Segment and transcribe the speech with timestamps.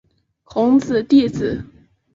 [0.45, 1.63] 孔子弟子。